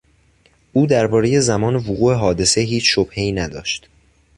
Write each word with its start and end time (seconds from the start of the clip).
او 0.73 0.87
دربارهی 0.87 1.41
زمان 1.41 1.75
وقوع 1.75 2.13
حادثه 2.13 2.61
هیچ 2.61 2.93
شبههای 2.95 3.31
نداشت. 3.31 3.89